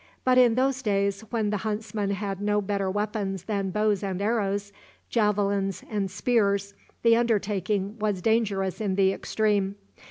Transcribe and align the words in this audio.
But 0.23 0.39
in 0.39 0.55
those 0.55 0.81
days, 0.81 1.21
when 1.29 1.51
the 1.51 1.57
huntsman 1.57 2.09
had 2.09 2.41
no 2.41 2.59
better 2.59 2.89
weapons 2.89 3.43
than 3.43 3.69
bows 3.69 4.01
and 4.01 4.19
arrows, 4.19 4.73
javelins, 5.11 5.83
and 5.91 6.09
spears, 6.09 6.73
the 7.03 7.15
undertaking 7.15 7.99
was 7.99 8.19
dangerous 8.19 8.81
in 8.81 8.95
the 8.95 9.13
extreme. 9.13 9.75